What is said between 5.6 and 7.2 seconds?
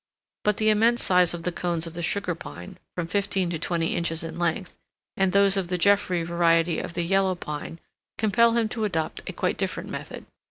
the Jeffrey variety of the